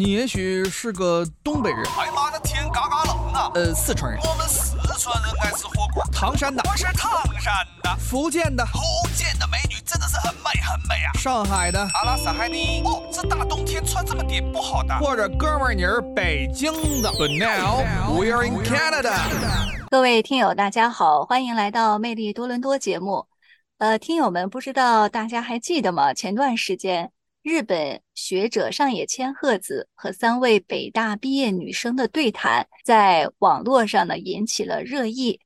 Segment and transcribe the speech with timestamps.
[0.00, 3.50] 你也许是个东北人，哎妈的天嘎嘎冷啊！
[3.54, 6.02] 呃，四川人，我们四川人爱吃火锅。
[6.10, 8.80] 唐山的，我是唐山的，福建的，福
[9.14, 11.12] 建的美女真的是很美很美啊。
[11.18, 12.80] 上海的，阿拉斯海尼。
[12.82, 14.98] 哦，这大冬天穿这么点不好的。
[15.00, 16.72] 或者哥们儿你是北京
[17.02, 17.10] 的。
[17.10, 17.84] But now
[18.18, 19.18] we are in Canada。
[19.90, 23.26] 各位听友，大家好，欢迎来到《魅力多伦多》节目。
[23.76, 26.14] 呃，听友们，不知道大家还记得吗？
[26.14, 27.12] 前段时间。
[27.42, 35.40] 日本学者上野千鹤子和三位北大毕业女生的对谈，在网络上呢引起了热议。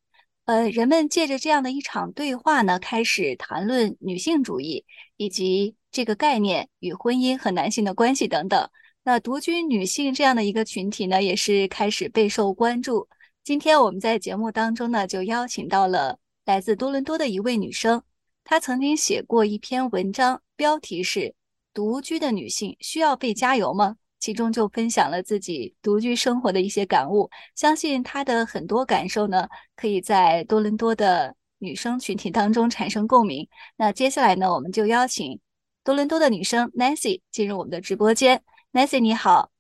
[0.45, 4.85] 呃，人们借着这样的一场对话呢，开始谈论女性主义
[5.17, 8.69] 以及这个概念与婚姻和男性的关系等等。
[9.05, 13.09] 那独居女性这样的一个群体呢，也是开始备受关注。
[13.45, 18.03] 今天我们在节目当中呢，就邀请到了来自多伦多的一位女生，
[18.43, 21.37] 她曾经写过一篇文章，标题是。
[21.75, 23.97] 独居的女性需要被加油吗？
[24.21, 33.47] 其中就分享了自己独居生活的一些感悟，相信她的很多感受呢，可以在多伦多的女生群体当中产生共鸣。
[33.77, 35.39] 那接下来呢，我们就邀请
[35.83, 38.43] 多伦多的女生 Nancy 进入我们的直播间。
[38.73, 39.51] Nancy 你好，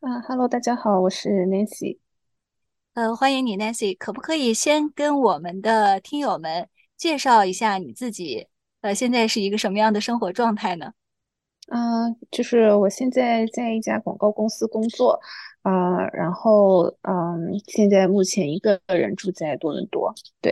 [0.00, 1.98] 啊，Hello，大家好，我是 Nancy，
[2.94, 8.46] 呃，欢迎你，Nancy，可不可以先跟我们的听友们介绍一下你自己？
[8.80, 10.92] 呃，现在是一个什么样的生活状态呢？
[11.70, 15.20] 嗯，就是我现在在一家广告公司工作，
[15.60, 20.14] 啊，然后嗯，现在目前一个人住在多伦多。
[20.40, 20.50] 对，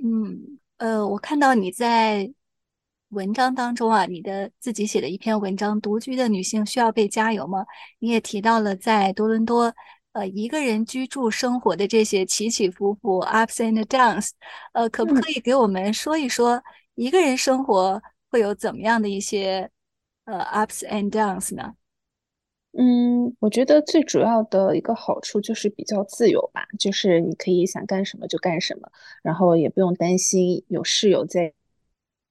[0.00, 2.32] 嗯，呃，我看到你在
[3.08, 7.62] 文章当中啊，你的自己写的一篇文章《独居的女性需要被加油吗》？
[7.98, 9.74] 你也提到了在多伦多，
[10.12, 14.30] 呃，一个人居住生活的这些起起伏伏 （ups and downs）。
[14.72, 16.62] 呃，可不可以给我们说一说
[16.94, 19.68] 一个人生活会有怎么样的一些？
[20.24, 21.74] 呃，ups and downs 呢？
[22.72, 28.90] 嗯，我觉得最主要的一个好处就是比较自由吧，就是你可以想干什么就干什么，
[29.22, 31.52] 然后也不用担心有室友在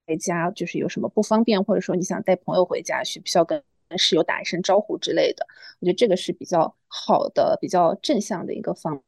[0.08, 3.64] 在家，就是有什么不方便，或者说你想带朋友回家，需不需要跟
[3.96, 5.46] 室友打一声招呼之类的。
[5.80, 9.02] 我觉得这个是比较好的、比较正向的一个方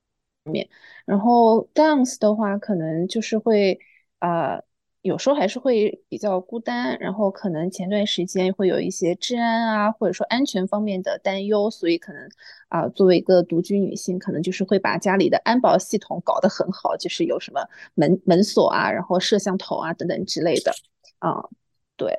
[0.43, 0.69] 面。
[1.05, 3.79] 然后 downs 的话，可能就是会
[4.19, 4.61] 啊。
[5.05, 12.27] 有时候还是会比较孤单，然后可能前段时间会有一些治安啊，或者说安全方面的担忧，所以可能
[12.69, 17.61] 啊，作为一个独居女性，可能就是会把家里的安保系统搞得很好，就是有什么
[17.93, 20.71] 门门锁啊，然后摄像头啊等等之类的
[21.19, 21.35] 啊。
[21.95, 22.11] 对，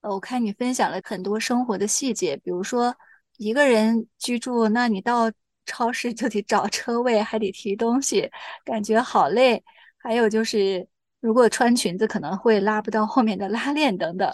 [0.00, 2.92] 呃，我看你分享了很多生活的细节，比如说
[3.36, 5.30] 一个人居住，那你到
[5.66, 8.28] 超市就得找车位，还得提东西，
[8.64, 9.62] 感觉好累。
[9.98, 10.88] 还有就是。
[11.20, 14.30] 如果穿裙子可能会拉不到后面的拉链等等，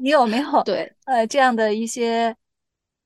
[0.00, 2.36] 你有没有对呃这样的一些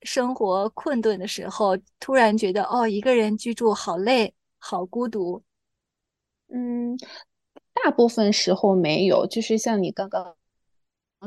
[0.03, 5.43] 生活困顿的时候，突然觉得哦一个人居住好累，好孤独？
[6.49, 6.97] 嗯，
[7.75, 10.34] 大部分时候没有，就是像你刚刚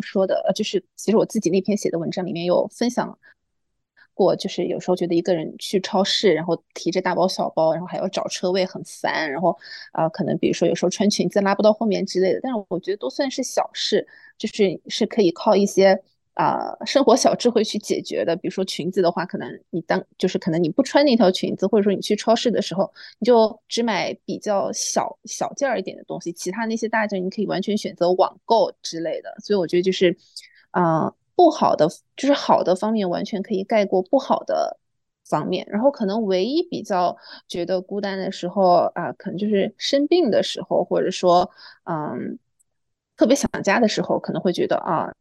[0.02, 3.18] 说的，呃，就是其实我自己那篇写的文章里面有分享。
[4.22, 9.58] 过就是有时候觉得一个人去超市，然后提着大包小包，然后还要找车位很烦，然后
[9.92, 16.00] 啊，可能比如说有时候穿裙子拉不到后面之类的，但是我觉得都算是小事，就是是可以靠一些
[16.36, 18.36] 啊生活小智慧去解决的。
[18.36, 29.34] 比如说裙子的话，可能你当就是可能你不穿那条裙子，或者说你去超市的时候，你就只买比较小小件儿一点的东西，其他那些大件你可以完全选择网购之类的。
[29.44, 30.16] 所以我觉得就是
[30.70, 31.12] 啊。
[31.42, 34.78] 不好的就是好的方面完全可以盖过不好的
[35.28, 41.50] 方面，然后可能唯一比较觉得孤单的时候啊，可能就是生病的时候，或者说
[41.86, 42.38] 嗯
[43.18, 45.12] 特别想家的时候，可能会觉得啊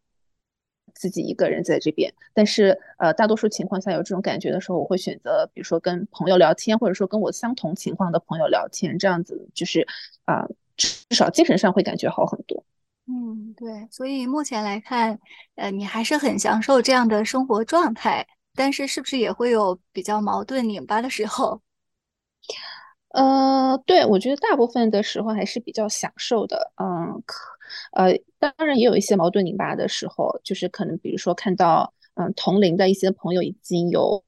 [0.95, 2.13] 自己一个人在这边。
[2.35, 9.87] 但是呃大多数情况下有这种感觉的时候，我会选择比如说跟朋友聊天，或者说跟我相同情况的朋友聊天，这样子就是
[10.27, 12.63] 啊至少精神上会感觉好很多。
[13.13, 15.19] 嗯，对，所以目前来看，
[15.57, 21.61] 呃，你还是很享受这样的生活状态，但是是不是也会有比较矛盾拧巴的时候？
[23.09, 26.71] 呃，对，我觉得大部分的时候还是比较享受的。
[26.77, 27.37] 嗯，可，
[27.95, 34.23] 呃，当然也有一些矛盾拧巴的时候，就是可能比如说看到，嗯，同龄的一些朋友已经有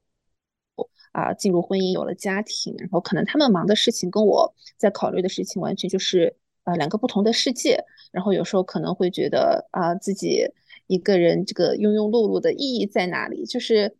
[1.12, 6.36] 啊进入婚姻，有了家庭，然后可能他们忙的事情跟我在考虑的事情完全就是。
[6.64, 10.46] 啊，两个不同的世界，然后有时候可能会觉得啊，自己
[10.86, 13.44] 一个人这个庸庸碌碌的意义在哪里？
[13.46, 13.96] 就是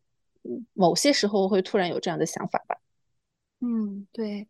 [0.75, 2.76] 某些时候会突然有这样的想法吧。
[3.61, 4.47] 嗯，对，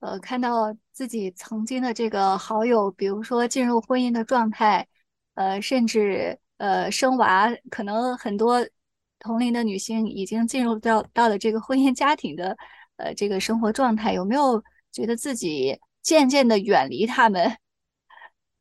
[0.00, 4.86] 呃，看到自己曾经的这个好友，比如说进入婚姻的状态，
[5.34, 8.64] 呃，甚至呃生娃，可能很多
[9.18, 12.56] 同龄的女性已经进入到到了这个婚姻家庭的
[12.96, 14.62] 呃这个生活状态，有没有
[14.92, 17.56] 觉得自己渐渐的远离他们？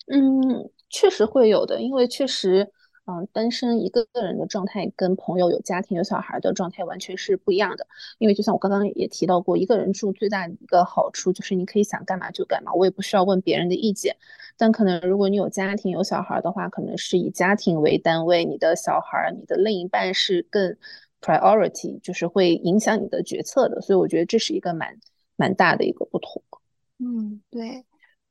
[0.10, 2.72] 嗯，确实会有的，因为确实。
[3.12, 7.88] 嗯，单身一个个人的状态跟朋友有家庭有小孩的状态完全是不一样的。
[8.20, 14.16] 因为就像我刚刚也提到过，一个人住最大的一个好处就是你可以想干嘛就干嘛，我也不需要问别人的意见。
[14.58, 20.78] 但可能如果你有家庭有小孩的话，可能是以家庭为单位，你的小孩、你的另一半是更
[21.20, 23.82] priority，就是会影响你的决策的。
[23.82, 24.96] 所以我觉得这是一个蛮
[25.36, 26.44] 蛮大的一个不同。
[27.00, 27.84] 嗯，对。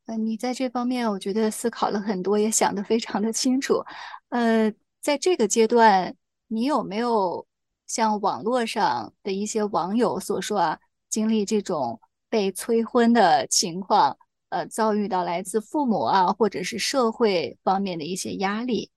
[0.09, 3.85] 呃，你在这方面，我觉得思考了很多，也想得非常的清楚。
[4.31, 4.73] 呃，
[5.03, 6.17] 在这个阶段，
[6.47, 7.47] 你有没有
[7.87, 10.79] 像网络上的一些网友所说啊，
[11.11, 12.01] 经历这种
[12.31, 14.17] 被催婚的情况？
[14.49, 18.91] 呃，遭遇到来自父母啊，或者是社会方面的一些压力？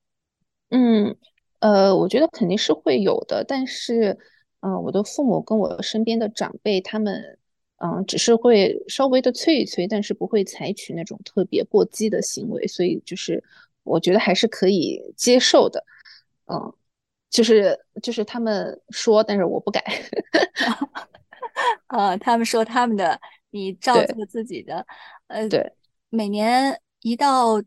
[0.70, 1.18] 嗯，
[1.60, 4.18] 呃，我觉得肯定是会有的，但是，
[4.62, 7.38] 嗯，我的父母跟我身边的长辈他们。
[7.84, 13.44] 嗯，只是会稍微的催一催，但是不会采取那种特别过激的行为，所以就是
[13.82, 15.84] 我觉得还是可以接受的。
[16.46, 16.72] 嗯，
[17.32, 19.84] 就是就是他们说，但是我不改。
[21.88, 23.20] 呃，他们说他们的，
[23.50, 24.86] 你照做自己的。
[25.26, 25.74] 呃，对。
[26.10, 27.64] 每年一到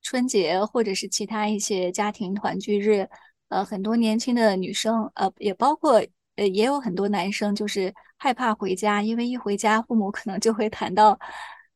[0.00, 3.08] 春节或者是其他一些家庭团聚日，
[3.48, 6.00] 呃，很多年轻的女生，呃，也包括。
[6.40, 11.18] 呃，也有很多男生就是害怕回家，因为一回家，父母可能就会谈到，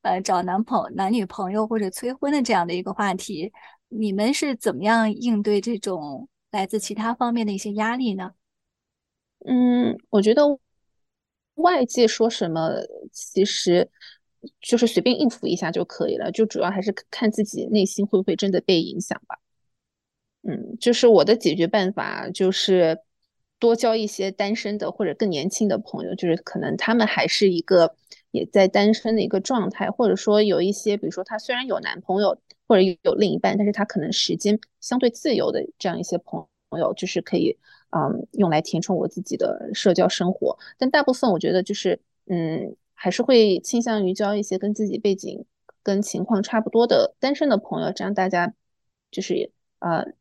[0.01, 3.53] 呃，找男朋男女朋友或者催婚的这样的一个话题。
[3.89, 8.33] 你们是怎么样应对这种来自其他方面的一些压力呢？
[9.45, 10.59] 嗯，我觉得
[11.57, 12.71] 外界说什么，
[13.13, 13.91] 其实
[14.63, 19.39] 就是随便应付一下就可以了，就主要还是看自己内心会不会真的被影响吧。
[20.41, 23.04] 嗯，就是我的解决办法就是。
[23.65, 27.95] 多交一些单身的或者更年轻的朋友，就是可能他们还是一个
[28.31, 32.37] 也在单身的一个状态，或者说有一些，比如说他虽然有男朋友
[32.69, 37.57] 或者有另一半，但是他可能时间相对自由的这样一些朋朋友，就是可以
[37.89, 40.59] 嗯用来填充我自己的社交生活。
[40.77, 45.47] 但大部分我觉得就是嗯还是会倾向于交一些跟自己背景
[45.83, 48.53] 跟情况差不多的单身的朋友，这样大家
[49.11, 50.13] 就是呃。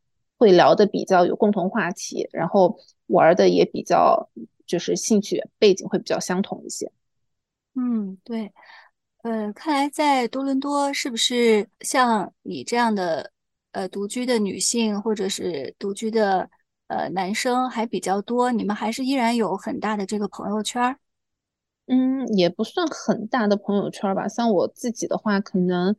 [0.43, 4.29] 会聊的比较有共同话题，然后玩的也比较
[4.67, 6.91] 就是兴趣背景会比较相同一些。
[7.75, 8.51] 嗯，对，
[9.23, 13.31] 呃，看来在多伦多是不是像你这样的
[13.71, 16.49] 呃独居的女性或者是独居的
[16.87, 18.51] 呃男生还比较多？
[18.51, 20.99] 你们还是依然有很大的这个朋友圈？
[21.87, 24.27] 嗯，也不算很大的朋友圈吧。
[24.27, 25.95] 像我自己的话，可能。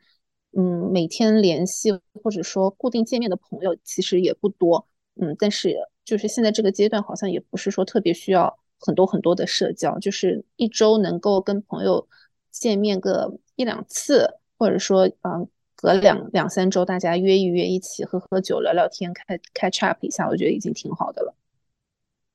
[0.56, 1.90] 嗯，每天联系
[2.22, 4.86] 或者说固定见面的朋友其实也不多，
[5.16, 5.74] 嗯，但是
[6.04, 12.06] 就是现在这个阶段好像也不是说特别需要很多很多的社交，就是一周能够跟朋友
[12.52, 21.34] 见面个一两次，或者说嗯隔两两三周大家约一约一起喝喝酒聊聊天开 catch up 一下，我觉得已经挺好的了。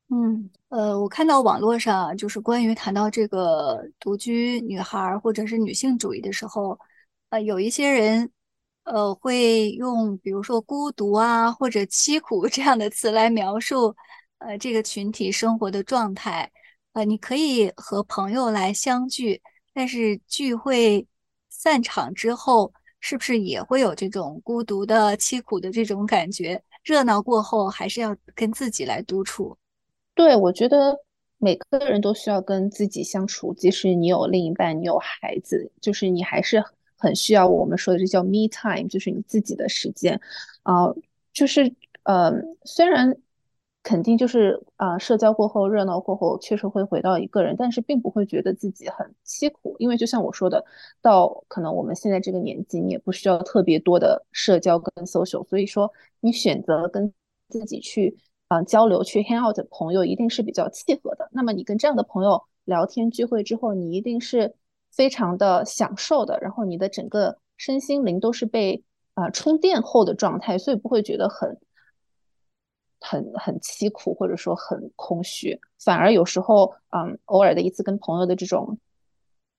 [0.10, 6.78] 嗯，呃，我看到网络上就是关于谈到这个独居女孩或者是女性主义的时候。
[7.32, 8.32] 呃，有一些人，
[8.86, 13.96] 呃，会用比如说孤独啊或者凄苦 这样的词来描述，
[14.40, 16.52] 呃，这个群体生活的状态。
[16.94, 19.40] 呃，你可以和朋友来相聚，
[19.74, 21.06] 但是聚会
[21.50, 26.60] 散场之后，是不是也会有这种孤独的、凄苦的这种感觉？
[26.84, 29.56] 热闹过后，还是要跟自己来独处。
[30.16, 30.98] 对，我觉得
[31.38, 36.64] 每个人都需要跟自己相处，即使你有另一半，你有孩子，就是你还是。
[37.00, 40.20] 很需要我们说的这叫 me time，就是你自己的时间，
[40.64, 40.94] 啊，
[41.34, 42.32] 就是呃，
[42.66, 43.16] 虽然
[43.82, 50.64] 肯定就是啊，社交过后热闹过后确实会回到一个人，但是并不会觉得自己很凄苦，因为就像我说的，
[51.02, 57.12] 到可能我们现在这个年纪，你也不需要特别多的社交跟 social，所以说你选择跟
[57.48, 58.18] 自己去
[58.50, 61.30] 啊交流去 hang out 的朋友一定是比较契合的。
[61.32, 64.56] 那么你跟这样的朋友聊天聚会之后，你一定是。
[64.92, 71.58] 非常的享受的，然后你的整个身心灵都是被啊充电后的状态，所以不会觉得很
[73.00, 78.78] 很很凄苦，或者说很空虚，反而有时候嗯偶尔的一次跟朋友的这种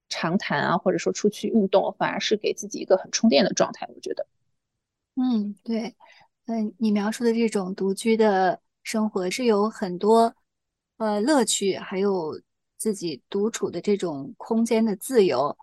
[0.09, 3.89] 长谈啊，或者说出去运动，反而是给自己一个很充电的状态。
[3.95, 4.27] 我觉得，
[5.17, 5.95] 嗯，对，
[6.47, 10.35] 嗯，你描述的这种独居的生活是有很多
[10.99, 12.41] 呃乐趣，还有。
[12.81, 15.55] 自己独处的这种空间的自由，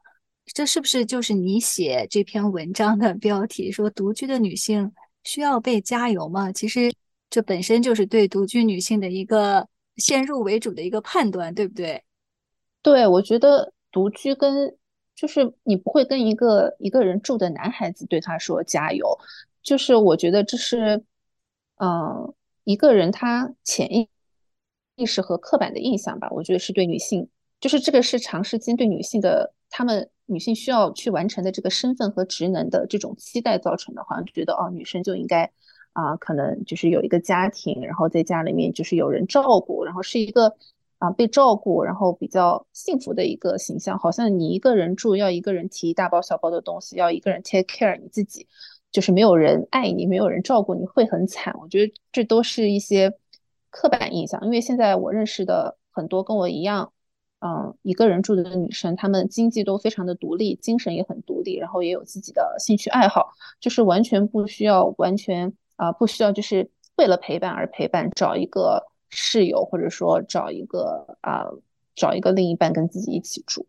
[0.45, 3.71] 这是不是就是你写这篇文章的标题？
[3.71, 4.93] 说独居的女性
[5.23, 6.51] 需要被加油吗？
[6.51, 6.93] 其实
[7.29, 12.03] 这本身就是对独居女性的一个先入为主的一个判断，对不对？
[12.83, 14.77] 对，我觉得独居跟
[15.15, 19.17] 就是你不会跟一个一个人住的男孩子对他说加油，
[19.63, 21.03] 就是我觉得这是，
[21.77, 22.33] 嗯，
[22.63, 24.07] 一个人他潜意
[24.97, 27.29] 意识和刻板的印象吧，我觉得是对女性，
[27.61, 35.49] 就是这个是长时间对女性的，她们女性需要去完成的这个身份和职能的这种期待造成的，好像就觉得哦，女生就应该
[35.93, 40.51] 啊，可能就是有一个家庭，然后在家里面就是有人照顾，然后是一个
[40.97, 48.47] 啊被照顾，然后比较幸福的一个形象，好像你一个人住要一个人提大包小包的东西，要一个人 take care 你自己，
[48.91, 51.55] 就是没有人爱你，没有人照顾你会很惨。
[51.61, 53.13] 我觉得这都是一些。
[53.79, 56.91] 刻板印象，因为现在我认识的很多跟我一样，
[57.41, 63.29] 嗯，一个人住的女生，她们经济都非常的独立，精神也很独立，然后也有自己的兴趣爱好，
[63.59, 71.45] 就是完全不需要，完全啊不需要，就是为了陪伴而陪伴，找一个室友，或者说找一个啊
[71.95, 73.67] 找一个另一半跟自己一起住。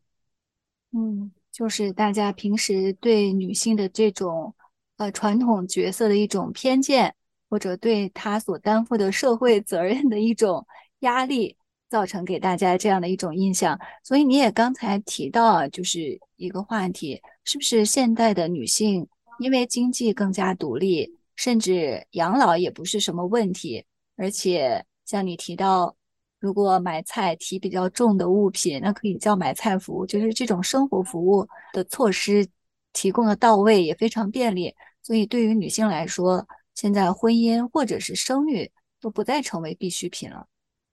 [0.92, 4.54] 嗯，就是大家平时对女性的这种
[4.96, 7.14] 呃传统角色的一种偏见。
[7.48, 10.66] 或者对他所担负的社会责任的一种
[11.00, 11.56] 压力，
[11.88, 13.78] 造成给大家这样的一种印象。
[14.04, 19.06] 所以你也刚才提到，就是一个话题，是不是现代的女性
[19.38, 23.84] 因为经济更加独立，甚至养老也不是什么问题？
[24.16, 25.94] 而且像你提到，
[26.40, 32.46] 如果买菜提比较重的物品，那可以叫买菜服务，就是这种生活服务的措施
[32.92, 34.74] 提供的到位，也非常便利。
[35.02, 36.46] 所以对于女性来说，
[36.78, 38.70] 现在婚姻或者是生育
[39.00, 40.46] 都不再成为必需品了。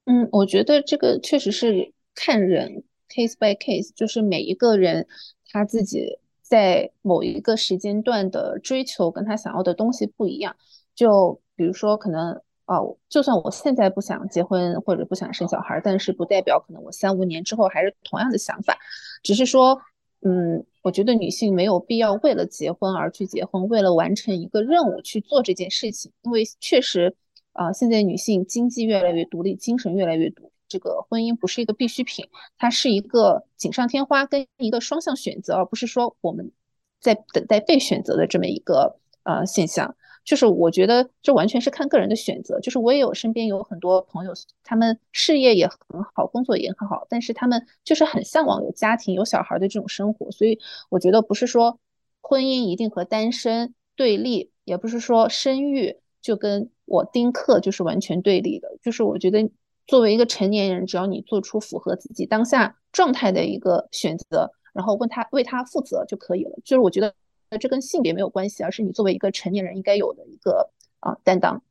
[0.05, 5.05] 嗯，我觉得这个确实是看人，case by case，就是每一个人
[5.51, 10.55] 他自己在某一个时间段的追求跟他想要的东西不一样。
[10.95, 18.75] 就比如说，可能哦，就算我现在不想结婚或者不想生小孩，但是不代表可能我三五年之后还是同样的想法，
[19.21, 19.79] 只是说。
[20.27, 26.11] 嗯，我觉得女性没有必要为了结婚而去结婚，为了完成一个任务去做这件事情。
[26.23, 27.15] 因为确实，
[27.53, 32.25] 啊，现在女性经济越来越独立，精神越来越独，这个婚姻不是一个必需品，
[32.57, 36.51] 它是一个锦上添花跟一个双向选择，而不是说我们
[36.99, 39.95] 在等待被选择的这么一个呃现象。
[40.25, 42.59] 就是我觉得这完全是看个人的选择。
[42.59, 45.77] 就是我也有身边有很多朋友，他们事业也很
[46.13, 50.31] 好，工作也很好，但是他们就是很向往有家庭、有小孩的这种生活。
[50.31, 51.79] 所以我觉得不是说
[52.21, 58.67] 婚姻一定和单身对立，也不是说生育就跟我丁克就是完全对立的。
[58.81, 59.51] 就是我觉得
[59.85, 66.57] 作为一个成年人，只要你做出符合自己当下状态的一个选择，然后问他为他负责就可以了。
[66.65, 67.13] 就是我觉得。
[67.57, 71.61] 这跟性别没有关系，而是你作为一个成年人应该有的一个啊担当。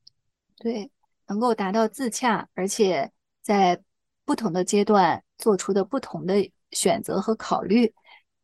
[0.57, 0.91] 对，
[1.27, 3.11] 能够达到自洽，而且
[3.43, 3.81] 在
[4.25, 7.93] 不同的阶段做出的不同的选择和考虑。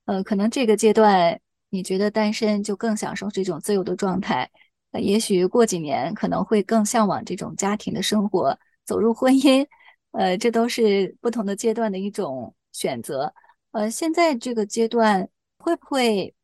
[0.04, 4.50] 呃，可能这个阶段你觉得单身就更享受这种自由的状态，
[4.90, 9.66] 呃，也许过几年可能会更向往这种家庭的生活，走入婚姻。
[10.10, 13.32] 呃，这都是不同的阶段的一种选择。
[13.70, 15.28] 呃，现在这个阶段
[15.58, 16.34] 会不会？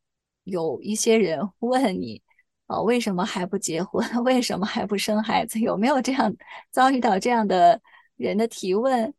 [0.47, 2.21] 有一些人问你，
[2.67, 4.01] 啊，为什么还不结婚？
[4.23, 5.59] 为什么还不生孩子？
[5.59, 6.33] 有没有这样
[6.71, 7.81] 遭遇到这样的
[8.15, 9.13] 人的提问？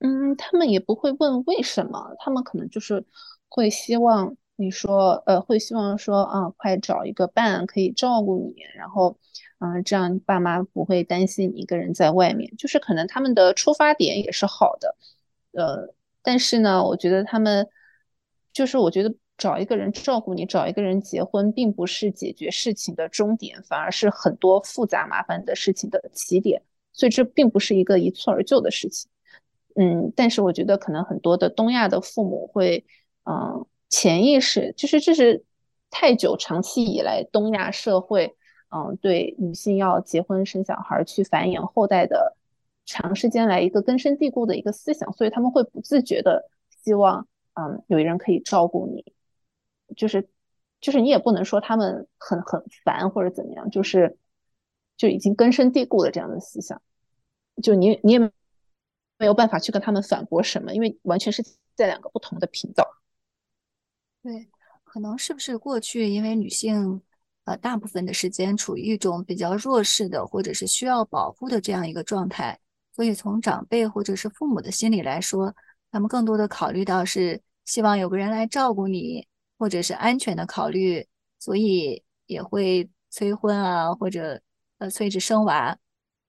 [0.00, 3.04] 嗯，他们也不会问为什么，他们可能就是
[3.48, 9.16] 会希望你说，呃，会希望说，啊，快找一个伴可以照顾你，然后，
[9.60, 12.52] 嗯，这样爸妈不会担心你一个人在外面。
[12.56, 14.96] 就是可能他们的出发点也是好的，
[15.52, 17.68] 呃，但是呢，我觉得他们，
[18.52, 19.14] 就是我觉得。
[19.40, 26.62] 找一个人照顾你，找一个人结婚，并不是解决事情的终点，反而是很多复杂麻烦的事情的起点。
[26.92, 29.10] 所以这并不是一个一蹴而就的事情。
[29.76, 32.84] 嗯，但是我觉得可能很多的东亚的父母会，
[33.24, 35.42] 嗯，潜意识就是这是
[35.88, 38.36] 太久长期以来东亚社会，
[38.68, 42.36] 嗯，对女性要结婚生小孩去繁衍后代的
[42.84, 46.50] 长时间来一个根深蒂固的一个思想，所以他们会不自觉的
[46.84, 49.14] 希望，嗯，有人可以照顾你。
[49.96, 50.28] 就是，
[50.80, 54.18] 就是你也不能说他们很很烦或者怎么样，就是
[54.96, 56.80] 就已经根深蒂固的这样的思想，
[57.62, 58.18] 就你你也
[59.18, 61.42] 没有办法去跟他们反驳什么，因为完全是
[61.74, 62.86] 在两个不同的频道。
[64.22, 64.48] 对，
[64.84, 67.00] 可能是不是过去因为女性
[67.44, 72.58] 呃大部分的时间处于一种比较弱势的或者是需要保护的这样一个状态，
[72.94, 75.54] 所以从长辈或者是父母的心理来说，
[75.90, 79.26] 他们更多的考虑到是希望有个人来照顾你。
[79.60, 81.06] 或者是安全的考虑，
[81.38, 84.40] 所以也会催婚啊，或者
[84.78, 85.76] 呃催着生娃。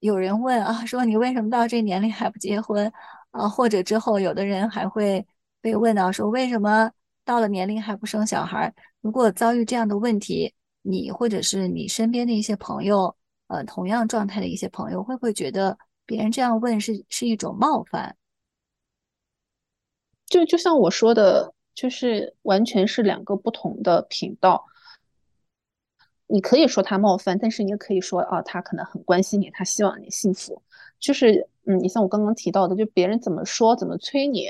[0.00, 2.92] 有人问啊，说你为什么到这年龄还不结婚
[3.30, 3.48] 啊？
[3.48, 5.26] 或者之后有的人还会
[5.62, 6.92] 被问到说，为什么
[7.24, 8.72] 到了年龄还不生小孩？
[9.00, 18.14] 如果遭遇这样的问题，你或者是你身边的一些朋友，呃，同样状态的一些朋友，会不会觉得别人这样问是是一种冒犯？
[20.26, 24.66] 就就像我说的，就是完全是两个不同的频道。
[26.26, 30.62] 你可以说他冒犯，但是你也可以说啊，他可能很关心你，他希望你幸福。
[30.98, 34.48] 就是，嗯，你像我刚刚提到的，就别人怎么说、怎么催你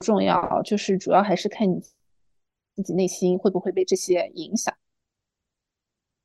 [0.00, 1.80] 重要，就是主要还是看你
[2.76, 4.74] 自己内心会不会被这些影响。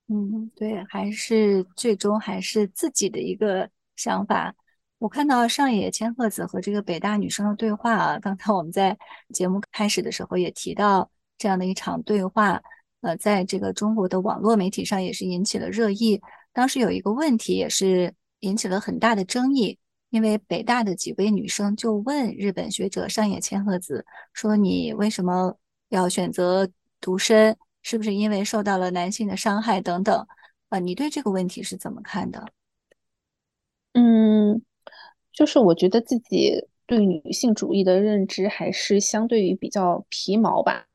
[0.08, 4.54] 嗯，对，还是最终还是自己的一个想法。
[4.98, 8.98] 我看到上野千鹤子和这个北大女生的对话啊，刚才我们在
[9.34, 12.62] 节目开始的时候也提到这样的一场对话。
[13.02, 16.20] 呃，在这个中国的网络媒体上也是引起了热议。
[16.52, 19.78] 当时有一个问题也是引起了很大的争议，
[20.10, 25.56] 因为北大的几位女生就问日本学者上野千鹤子说：“你为什么
[25.90, 26.68] 要选择
[27.00, 27.56] 独身？
[27.84, 30.26] 是不是因为受到了男性的伤害等等？”
[30.70, 32.44] 啊，你对这个问题是怎么看的？
[33.94, 34.25] 嗯，
[35.36, 40.88] 就是我觉得自己对女性主义的认知还是相对于比较皮毛吧。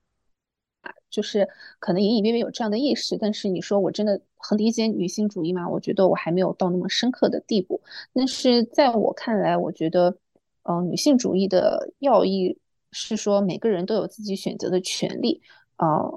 [0.82, 5.68] 啊就是可能隐隐约约有这样的意识，但是你说我真的很理解女性主义吗？
[5.68, 7.82] 我觉得我还没有到那么深刻的地步。
[8.14, 10.16] 但是在我看来，我觉得，
[10.62, 12.56] 嗯，女性主义的要义
[12.92, 15.42] 是说每个人都有自己选择的权利。
[15.76, 16.10] 啊，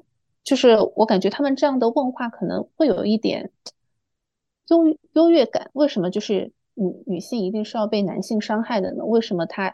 [0.44, 3.52] 就是我感觉他们这样的问话可能会有一点
[4.70, 5.72] 优优越感。
[5.74, 9.06] 为什么就是女女性一定是要被男性伤害的呢？
[9.06, 9.74] 为什么她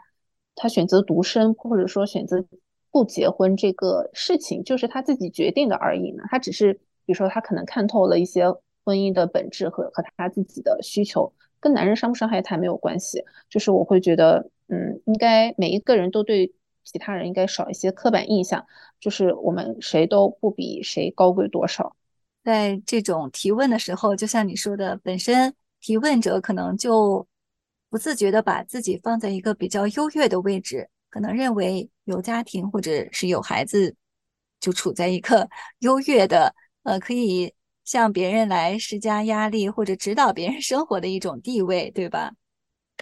[0.54, 2.44] 她选择独身，或者说选择？
[2.92, 6.24] 不结婚这个事情就是她自己决定的而已呢。
[6.28, 8.50] 她只是，比如说她可能看透了一些
[8.84, 13.22] 婚姻的本质和和她自己的需求，跟男人伤不伤害她没有关系。
[13.48, 16.52] 就是我会觉得，嗯，应该每一个人都对
[16.82, 18.66] 其他人应该少一些刻板印象，
[18.98, 21.94] 就是我们谁都不比谁高贵多少。
[22.42, 27.26] 在这种提问的时候，就像你说的，本身提问者可能就
[27.88, 30.88] 不自觉的把自己放在一个比较优越的位置。
[31.08, 33.96] 可能认为有家庭或者是有孩子，
[34.60, 35.48] 就处在一个
[35.80, 37.52] 优越的，呃，可以
[37.84, 42.32] 向别人来施加压力或者指导别人生活的一种地位，对吧？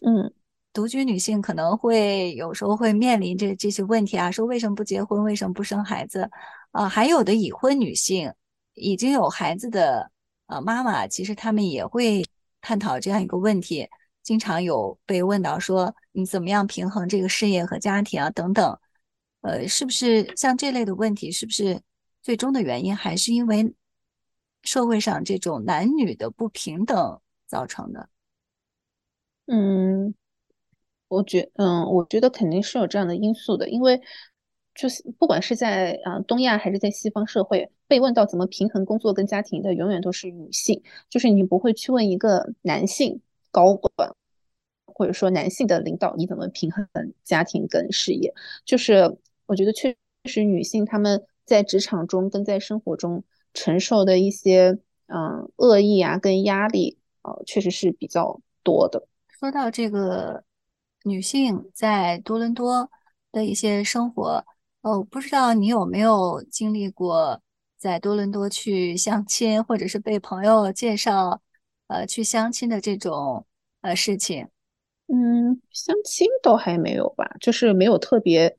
[0.01, 0.33] 嗯，
[0.73, 6.31] 独居女性可能会有时候会面临这这些问题啊，说为什么不结婚，为什么不生孩子？
[6.71, 8.33] 啊，还有的已婚女性
[8.73, 10.11] 已经有孩子的
[10.47, 12.25] 呃妈妈，其实她们也会
[12.61, 13.89] 探讨这样一个问题。
[14.23, 18.79] 经常有被问到说你怎么样平衡这个事业和家庭啊等等，
[19.41, 21.81] 呃，是不是像这类的问题，是不是
[22.21, 23.75] 最终的原因还是因为
[24.63, 28.11] 社会上这种男女的不平等造成的？
[29.47, 30.15] 嗯，
[31.09, 34.03] 我觉嗯，我觉得肯定是有这样的因素的，因为
[34.79, 43.21] 就是不管是在啊东亚还是在西方社会，被问到怎么平衡工作跟家庭的，永远都是女性，就是你不会去问一个男性。
[43.51, 43.91] 高管
[44.85, 46.87] 或者说男性的领导，你怎么平衡
[47.25, 48.33] 家庭跟事业？
[48.63, 59.09] 就是我觉得确实女性她们在职场中跟在生活中承受的一些嗯恶意啊跟压力呃确实是比较多的。
[59.29, 60.45] 说到这个
[61.05, 62.91] 女性在多伦多
[63.33, 64.45] 的一些生活，
[64.83, 67.41] 哦，不知道你有没有经历过
[67.77, 71.41] 在多伦多去相亲，或者是被朋友介绍？
[71.89, 73.47] 呃，去相亲的这种
[73.81, 74.47] 呃事情，
[75.07, 78.59] 嗯，相亲倒还没有吧，就是没有特别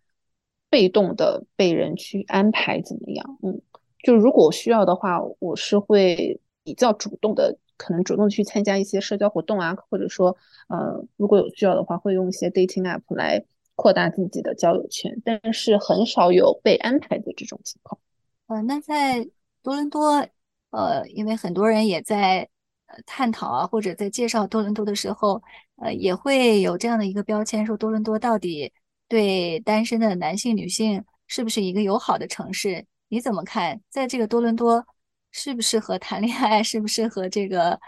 [0.67, 3.62] 被动的被人去安排怎么样，嗯，
[4.03, 10.36] 就如果需要的话，我是会比较主动的，可能主动去参加一些社交活动啊，或者说，
[10.67, 13.45] 呃，如果有需要的话，会用一些 dating app 来
[13.80, 18.00] 扩大自己的交友圈，但是很少有被安排的这种情况。
[18.48, 19.24] 呃，那在
[19.63, 20.28] 多伦多，
[20.72, 22.50] 呃，因为很多人也在
[22.88, 22.98] 呃。
[23.06, 25.42] 探讨啊，或者在介绍多伦多的时候，
[25.78, 28.74] 呃，也会有这样的一个标签，说多伦多到底
[29.08, 32.86] 对单身的男性、女性是不是一个友好的城市？
[33.08, 33.80] 你怎么看？
[33.89, 34.84] 在这个多伦多，
[35.32, 36.63] 适不适合谈恋爱？
[36.63, 37.80] 适不适合这个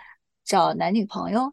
[0.45, 1.51] 找男女朋友？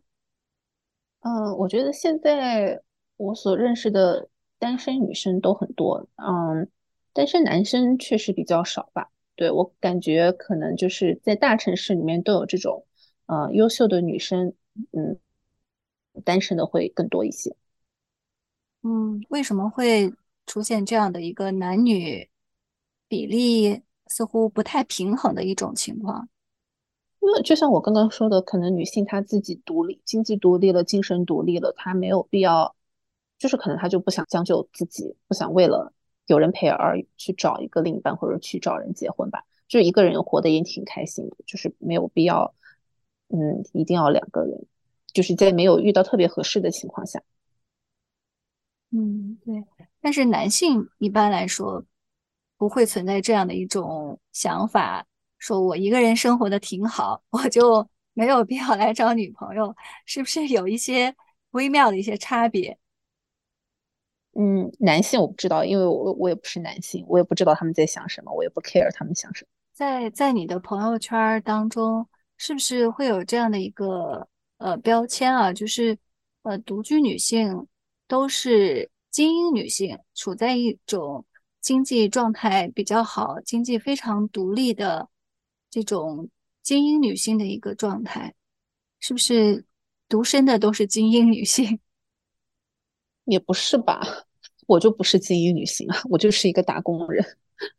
[1.20, 2.78] 嗯，我觉得现在
[3.18, 6.66] 我所认识的单身女生都很多，嗯，
[7.12, 9.10] 单身男生确实比较少吧。
[9.36, 12.86] 对我感觉，可能就是在大城市里面都有这种。
[13.26, 14.54] 呃，优秀的女生，
[14.92, 15.18] 嗯，
[16.24, 17.54] 单身的会更多一些。
[18.82, 20.14] 嗯，为什么会
[20.46, 22.30] 出现这样的一个男女
[23.06, 26.30] 比例似乎不太平衡的一种情况？
[27.20, 32.74] 因为就像我刚刚说的，可能女性她自己独立、经济独立了、精神独立了，她没有必要，
[33.38, 35.92] 就是可能他就不想将就自己，不想为了
[36.26, 39.44] 有人陪而去找一个另一半或者去找人结婚吧。
[39.68, 42.54] 就是一个人活得也挺开心的，就是没有必要，
[43.28, 44.66] 嗯，一定要两个人，
[45.12, 47.22] 就是在没有遇到特别合适的情况下。
[48.90, 49.62] 嗯，对。
[50.00, 51.84] 但是男性一般来说
[52.56, 55.06] 不会存在这样的一种想法，
[55.38, 61.14] 说我一个人生活的挺好，我就没有必要来找女朋友，是不是有一些
[61.50, 62.78] 微妙的一些差别？
[64.40, 69.48] 嗯，男性我不知道，因为我我也不是男性，我也不知道他们在想什么，我也不 care 他们想什么。
[69.72, 75.52] 在在你的朋友圈当中，是不是会有这样的一个呃标签啊？
[75.52, 75.98] 就是
[76.42, 77.66] 呃独居女性
[78.06, 81.26] 都是精英女性，处在一种
[81.60, 85.08] 经济状态比较好、经济非常独立的
[85.68, 86.28] 这种
[86.62, 88.32] 精英女性的一个状态，
[89.00, 89.64] 是不是
[90.08, 91.80] 独身的都是精英女性？
[93.26, 94.00] 也不是吧，
[94.68, 97.24] 我就不是精英女性啊，我就是一个打工人。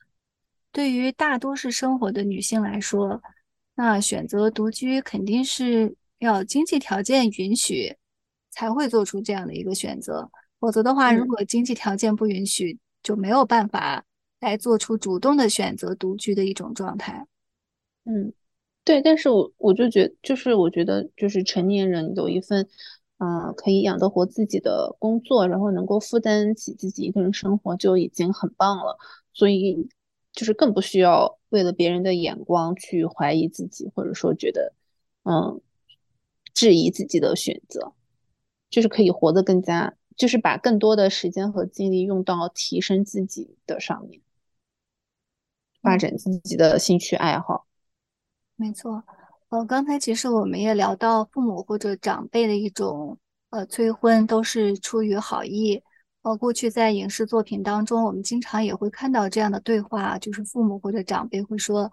[0.74, 3.22] 对于大多数生活的女性来说，
[3.76, 7.96] 那选择独居肯定是要经济条件允许
[8.50, 10.32] 才会做出这样的一个选择。
[10.60, 14.04] 否则的话，如果经济条件不允许，就没有办法
[14.40, 17.28] 来做出主动的选择独居的一种状态。
[18.06, 18.34] 嗯，
[18.84, 19.02] 对。
[19.02, 22.68] 但是我我就觉，就是我觉得，就是成年人有一份，
[23.20, 28.98] 嗯，可以养得活自己的工作，然后能够负担起自己一个人生活，就已经很棒了。
[29.34, 29.88] 所以。
[30.32, 34.74] 就是更不需要为了别人的眼光去怀疑自己，或者说觉得，
[35.24, 35.60] 嗯，
[36.54, 37.94] 质疑自己的选择，
[38.70, 44.22] 就是可以活得更加，就是把更多的时间和精力用到提升自己的上面，
[45.82, 47.66] 发展自己的兴趣爱好。
[48.56, 49.04] 没错，
[49.50, 53.18] 呃，刚才其实我们也聊到父母或者长辈的一种
[53.50, 55.82] 呃催婚，都是出于好意。
[56.22, 61.92] 呃，过去在影视作品当中，我们经常也会看到这样的对话，就是父母或者长辈会说：“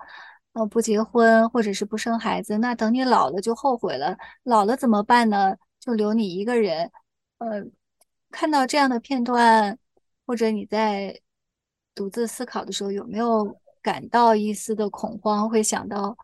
[0.53, 4.17] 呃，不结婚或者是不生孩子，那等你老了就后悔了。
[4.43, 5.57] 老了怎么办呢？
[5.81, 6.91] 就留你一个人。”
[7.39, 7.65] 呃，
[8.31, 9.79] 看到这样的片段，
[10.27, 11.19] 或者你在
[11.95, 15.49] 独自思考的时候，有没有感到一丝的恐慌？
[15.49, 16.17] 会想到，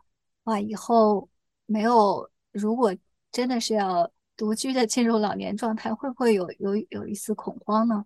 [0.45, 1.29] 哇，以后
[1.65, 2.95] 没有，如果
[3.31, 4.11] 真的是要。
[4.35, 8.03] 独居的进入老年状态，会不会有有有一丝恐慌呢？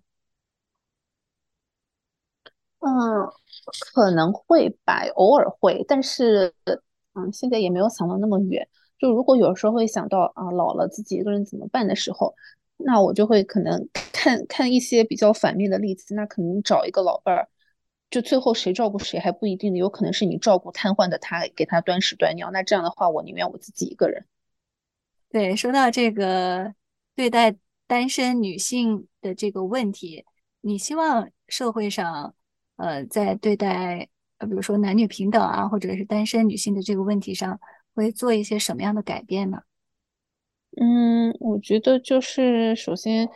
[2.79, 2.89] 嗯，
[3.93, 6.53] 可能会吧，偶尔会，但是
[7.13, 8.67] 嗯，现在也没有想到那么远。
[8.99, 12.35] 就如果有时候会想到啊，老了自己一个人怎么办的时候，
[12.75, 16.13] 那我就会可能看看一些比较反面的例子。
[16.13, 17.47] 那可能找一个老伴儿，
[18.09, 22.49] 就最后谁照顾谁还不一定，有可能是你照顾瘫痪的他，给他端屎端尿。
[22.51, 24.25] 那这样的话，我宁愿我自己一个人。
[25.29, 26.73] 对，说到这个
[27.15, 30.25] 对待单身女性的这个问题，
[30.61, 32.33] 你希望社会上，
[32.77, 37.59] 呃，在对待呃，比如说男女平等啊，或者是单身女性的这个问题上，
[37.93, 39.63] 会做一些什么样的改变呢？
[40.79, 43.27] 嗯，我觉得就是首先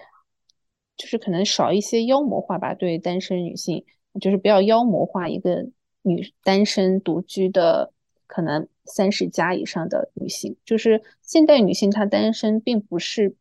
[0.95, 3.84] 就是可能少一些妖魔化吧，对单身女性，
[4.19, 5.67] 就是不要妖魔化一个
[6.02, 7.93] 女单身独居的。
[8.34, 13.36] 可能三十加以上的女性，就是现代女性，她单身并不是，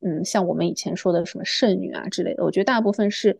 [0.00, 2.42] 嗯，像我们以前说的什么剩女啊之类的。
[2.42, 3.38] 我觉得大部分是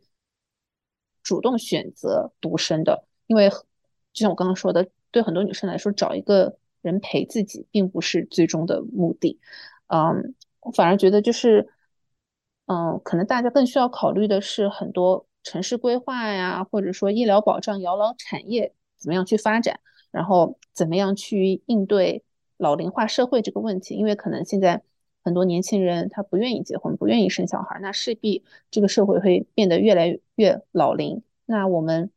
[1.21, 9.41] 主动选择独身的，因为就像我刚刚说的，对很多女生来说，找一个人陪自己并不是最终的目的。
[9.89, 11.69] 嗯，我反而觉得就是，
[12.67, 19.79] 嗯，可能大家更需要考虑的是很多城市规划呀，或者说医疗保障、养老产业怎么样去发展。
[20.11, 22.23] 然后怎么样去应对
[22.57, 23.97] 老龄化社会这个问题？
[23.97, 24.81] 因为可能现在
[25.25, 31.21] 很多年轻人他不愿意结婚，不愿意生小孩，那势必这个社会会变得越来越老龄。
[31.47, 32.13] 那我们，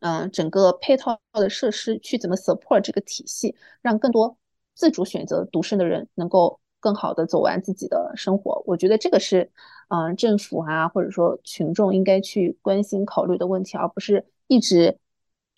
[0.00, 4.36] 嗯，整个配套的设施去怎么 support 这个体系，让更多
[4.74, 8.62] 自主选择独生的人能够更好的走完自己的生活？
[8.64, 9.50] 我觉得这个是，
[9.88, 14.98] 嗯，政府啊，或者说群众应该去关心考虑的问题，而不是一直。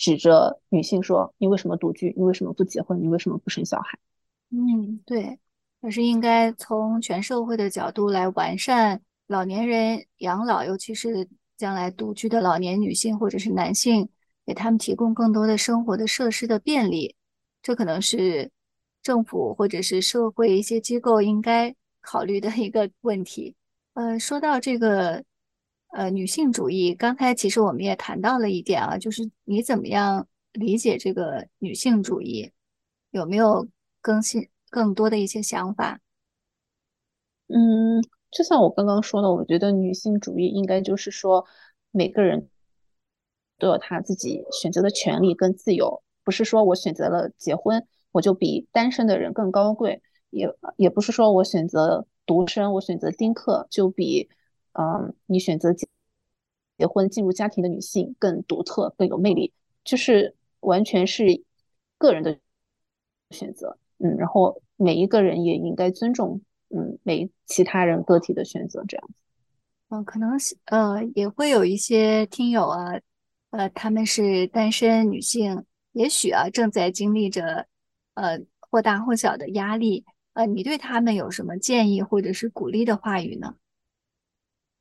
[0.01, 2.15] 指着女性说：“你为什么独居？
[2.17, 3.03] 你为什么不结婚？
[3.03, 3.99] 你为什么不生小孩？”
[4.55, 5.41] 嗯，对，
[5.81, 14.09] 而是应该从全社会的角度来完善老年人养老，尤其是将来独居的老年女性或者是男性，
[14.47, 17.17] 给他们提供更多的生活的设施的便利。
[17.61, 18.49] 这可能是
[19.03, 23.55] 政府或者是社会一些机构应该考虑的一个问题。
[23.95, 25.25] 呃，说到这个。
[25.91, 32.53] 呃，女性主义，刚才其实我们也谈到了一点啊，就是你怎么样理解这个女性主义？
[33.11, 33.67] 有没有
[34.03, 35.99] 更新更多的一些想法？
[37.47, 41.47] 嗯，就像我刚刚说的，我觉得女性主义应该就是说，
[41.91, 42.51] 每个人
[43.59, 54.29] 都有他自己选择的权利跟自由，不是说我选择了结婚，我就比单身的人更高贵，也也不是说我选择独身，我选择丁克就比，
[54.73, 55.87] 嗯，你选择结
[56.89, 59.53] 婚进入家庭的女性更独特、更有魅力，
[59.85, 61.45] 就是完全是
[61.97, 62.37] 个人的
[63.31, 66.41] 选择，嗯，然后每一个人也应该尊重。
[66.71, 69.15] 嗯，每其他人个体的选择这样子，
[69.91, 73.01] 嗯，可能是呃也会有一些听友啊，
[73.51, 77.67] 呃，他们是单身女性，也许啊正在经历着
[78.21, 83.55] 呃或大或小的压力，呃，你对他们有什么建议或者是鼓励的话语呢？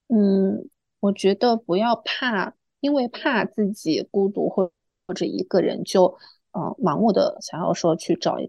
[0.08, 0.70] 嗯，
[1.00, 4.72] 我觉得不要怕，因为怕自己孤独或
[5.08, 6.18] 或者一个人就
[6.52, 8.48] 嗯盲目的想要说去找一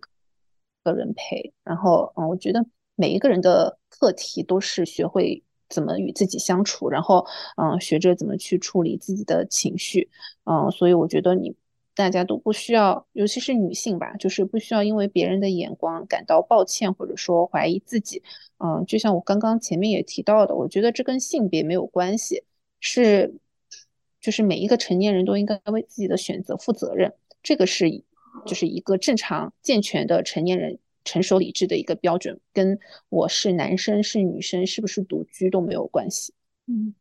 [0.83, 2.65] 个人陪，然后嗯，我觉得。
[3.01, 7.25] 每一个人的课题都是学会怎么与自己相处，然后
[7.57, 10.11] 嗯，学着怎么去处理自己的情绪，
[10.43, 11.55] 嗯，所以我觉得你
[11.99, 18.23] 大家都不需要，尤其是女性吧，就是不需要因为别人的眼光感到抱歉或者说怀疑自己，
[18.59, 22.45] 嗯，就像我刚刚前面也提到的，我觉得这跟性别没有关系，
[22.79, 23.35] 是
[24.21, 27.91] 就是每一个成年人都应该为自己的选择负责任，这个是
[28.47, 30.79] 就是一个正常健全的成年人。
[31.05, 36.35] 成熟理智的一个标准，跟我是男生是女生，是不是独居都没有关系。
[36.67, 36.95] 嗯，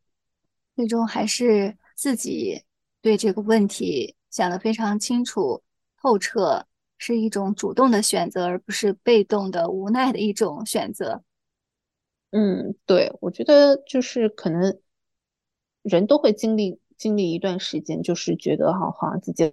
[0.78, 2.62] 最终还是自己
[3.02, 5.64] 对这个问题想得非常清楚
[6.00, 6.68] 透彻，
[7.00, 11.24] 是一种主动的选择，而不是被动的无奈的一种选择。
[12.30, 14.80] 嗯，对，我觉得就是可能
[15.82, 19.52] 人都会经历经历一段时间，就是觉得好好像自己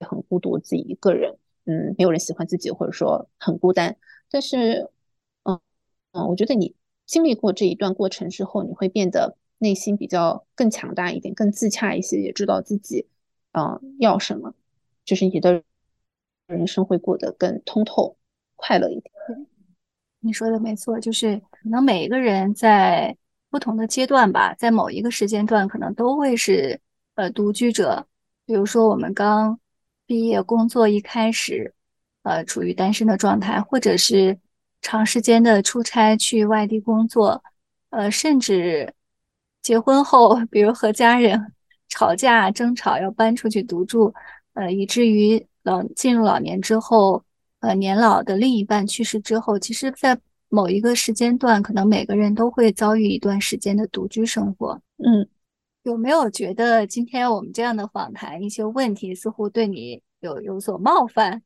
[0.00, 1.36] 很孤独，自己一个人。
[1.66, 3.98] 嗯，没有人喜欢自己，或者说很孤单。
[4.30, 4.90] 但是，
[5.42, 5.60] 嗯
[6.12, 13.06] 嗯，我觉得你经历过这一段过程之后，你会变得内心比较更强大一点，更自洽一些，也知道自己
[13.54, 14.54] 嗯要什么，
[15.04, 15.62] 就是你的
[16.46, 18.16] 人生会过得更通透、
[18.56, 19.10] 快乐一点。
[20.20, 23.16] 你说的没错，就是可能每一个人在
[23.48, 26.80] 不同的阶段吧，在某一个时间段，可能都会是
[27.14, 28.06] 呃独居者。
[28.44, 29.58] 比如说我们刚。
[30.06, 31.72] 毕业工作一开始，
[32.24, 34.38] 呃，处于单身的状态，或者是
[34.82, 37.42] 长时间的出差去外地工作，
[37.88, 38.92] 呃，甚至
[39.62, 41.53] 结婚后，比如和家人
[41.94, 44.12] 吵架争吵要搬出去独住，
[44.54, 47.22] 呃，以至于老进入老年之后，
[47.60, 54.80] 呃，年老的另一半去世之后，其实，在某一个时间段，可能每个人都会遭遇一段时间的独居生活。
[54.98, 55.28] 嗯。
[55.84, 61.42] 有没有觉得今天我们这样的访谈，一些问题似乎对你有有所冒犯？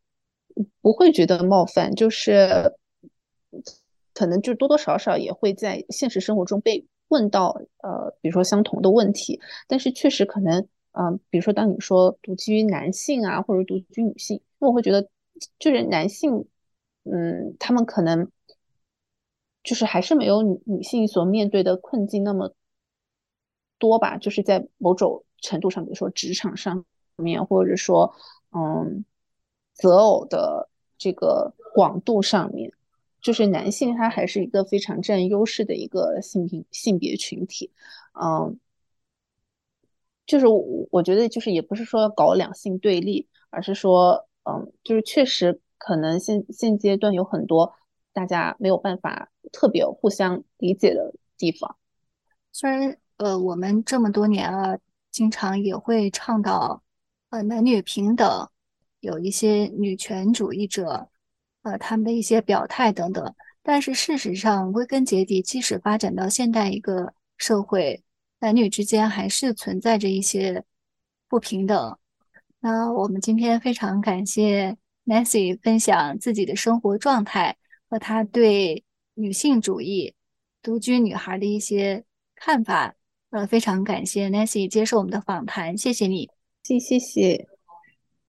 [0.80, 2.72] 不会觉得冒犯，就是
[4.14, 9.40] 可能就多多少少也会在现实生活中被问到，呃，比如说相同的问题。
[9.66, 15.08] 但是确实可能，嗯，比如说当你说独居男性啊，或者独居女性，那我会觉得
[15.58, 16.46] 就是男性，
[17.04, 18.30] 嗯，他们可能
[19.62, 22.54] 就是还是没有女女性所面对的困境那么。
[23.80, 28.12] 多吧，就是在某种程度上，比如说职场上面，或者说，
[28.50, 29.04] 嗯，
[29.72, 30.68] 择偶的
[30.98, 32.72] 这个广度上面，
[33.20, 37.70] 就是男性他还是一个非常占优势的一个性别性别群体，
[38.12, 38.58] 嗯，
[40.26, 47.74] 就是我我觉得就是也不是说搞两性对立，而是说，嗯，就是确实可能现现阶段有很多
[48.12, 51.76] 大家没有办法特别互相理解的地方，
[52.52, 52.98] 虽然。
[53.18, 54.78] 呃，我们这么多年了，
[55.10, 56.84] 经常也会倡导
[57.30, 58.48] 呃男女平等，
[59.00, 61.08] 有一些女权主义者，
[61.62, 63.34] 呃他们的一些表态等等。
[63.62, 68.02] 但是事实上，归根结底，即使发展到现代一个社会，
[68.40, 70.64] 男女之间还是存在着一些
[71.28, 71.98] 不平等。
[72.60, 77.56] 那我们今天非常感谢 Nancy 分享自己的生活状态
[77.90, 80.14] 和她对女性主义、
[80.62, 82.94] 独居女孩的一些看法。
[83.30, 86.30] 呃，非常感谢 Nancy 接受我们的访谈，谢谢你，
[86.62, 87.57] 谢谢谢。